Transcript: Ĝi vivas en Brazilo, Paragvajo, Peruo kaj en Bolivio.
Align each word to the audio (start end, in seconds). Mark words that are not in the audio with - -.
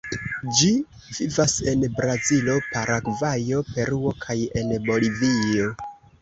Ĝi 0.59 0.69
vivas 1.17 1.53
en 1.71 1.83
Brazilo, 1.99 2.55
Paragvajo, 2.71 3.61
Peruo 3.75 4.15
kaj 4.25 4.39
en 4.63 4.75
Bolivio. 4.89 5.71